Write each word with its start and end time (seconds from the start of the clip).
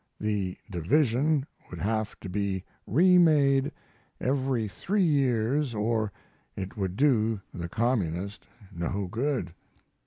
The 0.19 0.57
division 0.67 1.45
would 1.69 1.77
have 1.77 2.19
to 2.21 2.27
be 2.27 2.63
remade 2.87 3.71
every 4.19 4.67
three 4.67 5.03
years 5.03 5.75
or 5.75 6.11
it 6.55 6.75
would 6.75 6.95
do 6.97 7.39
the 7.53 7.69
communist 7.69 8.47
no 8.71 9.05
good." 9.05 9.53